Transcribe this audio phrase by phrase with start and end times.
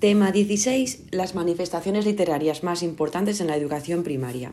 [0.00, 1.06] Tema 16.
[1.10, 4.52] Las manifestaciones literarias más importantes en la educación primaria.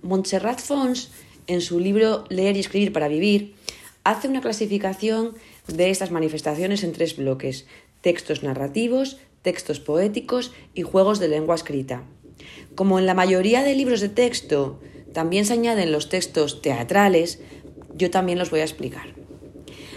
[0.00, 1.10] Montserrat Fons,
[1.48, 3.56] en su libro Leer y escribir para vivir,
[4.04, 5.34] hace una clasificación
[5.66, 7.66] de estas manifestaciones en tres bloques,
[8.00, 12.04] textos narrativos, textos poéticos y juegos de lengua escrita.
[12.76, 14.78] Como en la mayoría de libros de texto
[15.12, 17.40] también se añaden los textos teatrales,
[17.96, 19.19] yo también los voy a explicar.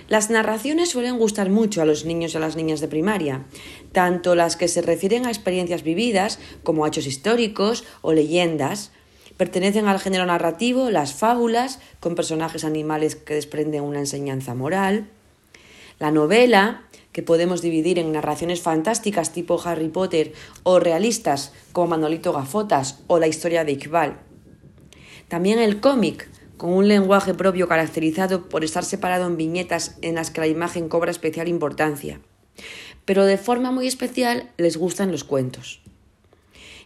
[0.09, 3.45] Las narraciones suelen gustar mucho a los niños y a las niñas de primaria,
[3.91, 8.91] tanto las que se refieren a experiencias vividas como a hechos históricos o leyendas.
[9.37, 15.07] Pertenecen al género narrativo las fábulas, con personajes animales que desprenden una enseñanza moral.
[15.99, 22.33] La novela, que podemos dividir en narraciones fantásticas tipo Harry Potter o realistas como Manolito
[22.33, 24.19] Gafotas o la historia de Iqbal.
[25.29, 30.31] También el cómic, con un lenguaje propio caracterizado por estar separado en viñetas en las
[30.31, 32.19] que la imagen cobra especial importancia.
[33.05, 35.81] Pero de forma muy especial les gustan los cuentos.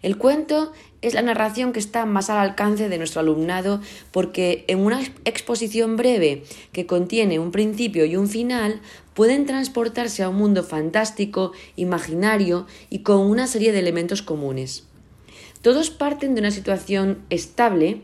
[0.02, 4.79] El cuento es la narración que está más al alcance de nuestro alumnado porque en
[4.79, 8.81] una exposición breve que contiene un principio y un final
[9.13, 14.85] pueden transportarse a un mundo fantástico, imaginario y con una serie de elementos comunes.
[15.62, 18.02] Todos parten de una situación estable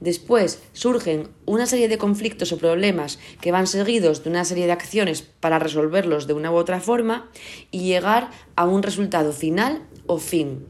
[0.00, 4.72] Después surgen una serie de conflictos o problemas que van seguidos de una serie de
[4.72, 7.30] acciones para resolverlos de una u otra forma
[7.70, 10.66] y llegar a un resultado final o fin.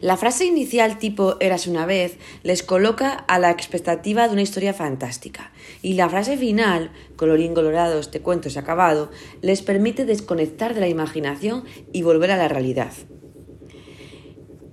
[0.00, 4.74] La frase inicial tipo eras una vez les coloca a la expectativa de una historia
[4.74, 9.10] fantástica y la frase final, colorín colorado, este cuento ha acabado,
[9.42, 12.92] les permite desconectar de la imaginación y volver a la realidad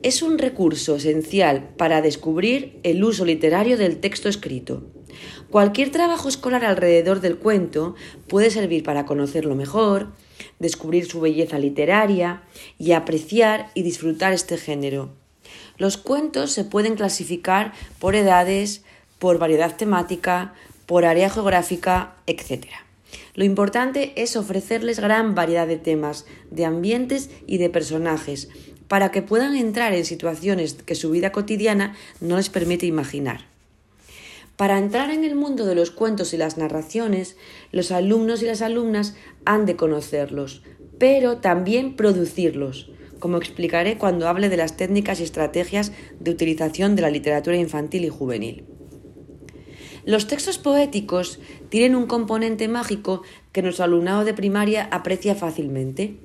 [0.01, 4.83] es un recurso esencial para descubrir el uso literario del texto escrito.
[5.49, 7.95] Cualquier trabajo escolar alrededor del cuento
[8.27, 10.11] puede servir para conocerlo mejor,
[10.59, 12.43] descubrir su belleza literaria
[12.77, 15.09] y apreciar y disfrutar este género.
[15.77, 18.83] Los cuentos se pueden clasificar por edades,
[19.17, 20.53] por variedad temática,
[20.85, 22.67] por área geográfica, etc.
[23.33, 28.49] Lo importante es ofrecerles gran variedad de temas, de ambientes y de personajes,
[28.89, 33.45] para que puedan entrar en situaciones que su vida cotidiana no les permite imaginar.
[34.57, 37.37] Para entrar en el mundo de los cuentos y las narraciones,
[37.71, 40.63] los alumnos y las alumnas han de conocerlos,
[40.97, 47.03] pero también producirlos, como explicaré cuando hable de las técnicas y estrategias de utilización de
[47.03, 48.65] la literatura infantil y juvenil.
[50.05, 51.39] Los textos poéticos
[51.69, 56.15] tienen un componente mágico que nuestro alumnado de primaria aprecia fácilmente.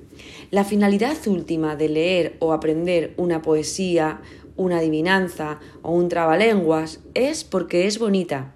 [0.51, 4.21] La finalidad última de leer o aprender una poesía,
[4.55, 8.53] una adivinanza o un trabalenguas es porque es bonita.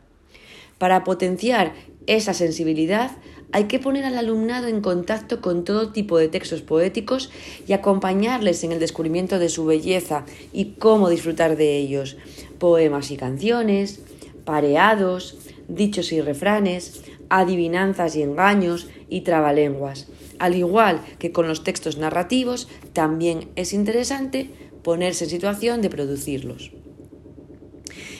[0.77, 1.73] Para potenciar
[2.07, 3.11] esa sensibilidad
[3.51, 7.31] hay que poner al alumnado en contacto con todo tipo de textos poéticos
[7.67, 12.17] y acompañarles en el descubrimiento de su belleza y cómo disfrutar de ellos.
[12.59, 14.01] Poemas y canciones,
[14.49, 15.37] pareados,
[15.67, 20.07] dichos y refranes, adivinanzas y engaños y trabalenguas.
[20.39, 24.49] Al igual que con los textos narrativos, también es interesante
[24.81, 26.71] ponerse en situación de producirlos.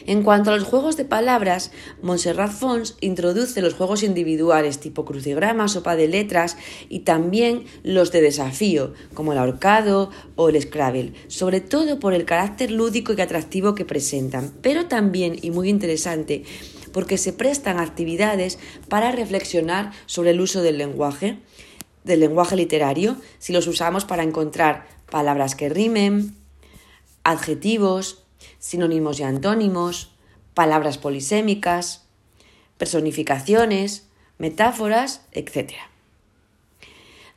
[0.09, 1.71] En cuanto a los juegos de palabras,
[2.01, 6.57] Montserrat Fons introduce los juegos individuales tipo crucigrama, sopa de letras
[6.89, 12.25] y también los de desafío, como el ahorcado o el Scrabble, sobre todo por el
[12.25, 16.43] carácter lúdico y atractivo que presentan, pero también, y muy interesante,
[16.91, 21.37] porque se prestan actividades para reflexionar sobre el uso del lenguaje,
[22.03, 26.35] del lenguaje literario, si los usamos para encontrar palabras que rimen,
[27.23, 28.23] adjetivos,
[28.59, 30.11] sinónimos y antónimos,
[30.53, 32.05] palabras polisémicas,
[32.77, 35.73] personificaciones, metáforas, etc.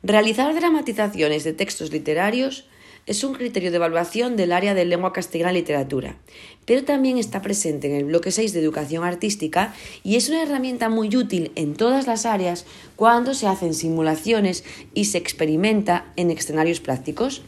[0.03, 2.65] Realizar dramatizaciones de textos literarios
[3.05, 6.17] es un criterio de evaluación del área de lengua castellana literatura,
[6.65, 9.73] pero también está presente en el bloque 6 de educación artística
[10.03, 14.63] y es una herramienta muy útil en todas las áreas cuando se hacen simulaciones
[14.93, 17.41] y se experimenta en escenarios prácticos.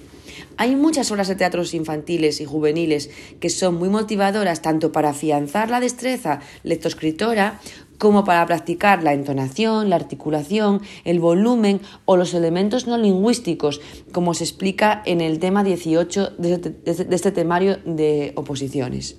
[0.57, 3.09] Hay muchas obras de teatros infantiles y juveniles
[3.39, 7.59] que son muy motivadoras tanto para afianzar la destreza lectoescritora
[7.97, 13.81] como para practicar la entonación, la articulación, el volumen o los elementos no lingüísticos,
[14.11, 19.17] como se explica en el tema 18 este, de este, temario de oposiciones.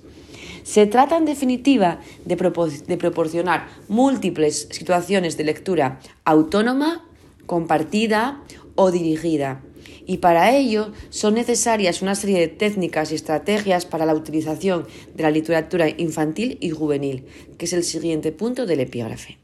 [0.63, 7.05] Se trata, en definitiva, de, de proporcionar múltiples situaciones de lectura autónoma,
[7.45, 8.41] compartida
[8.75, 9.61] o dirigida
[10.05, 15.23] y para ello son necesarias una serie de técnicas y estrategias para la utilización de
[15.23, 17.25] la literatura infantil y juvenil,
[17.57, 19.37] que es el siguiente punto del epígrafe.